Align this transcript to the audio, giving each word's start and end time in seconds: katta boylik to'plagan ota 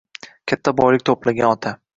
katta 0.51 0.73
boylik 0.81 1.07
to'plagan 1.11 1.53
ota 1.55 1.79